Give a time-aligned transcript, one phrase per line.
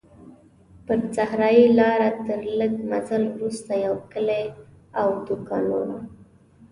[0.85, 4.43] پر صحرایي لاره تر لږ مزل وروسته یو کلی
[4.99, 6.01] او دوکانونه وو.